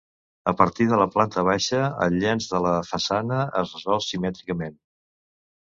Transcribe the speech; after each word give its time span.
A 0.51 0.53
partir 0.61 0.87
de 0.91 0.97
la 1.01 1.05
planta 1.15 1.43
baixa 1.49 1.83
el 2.07 2.17
llenç 2.23 2.49
de 2.55 2.63
la 2.69 2.73
façana 2.89 3.39
es 3.63 3.77
resol 3.79 4.03
simètricament. 4.07 4.79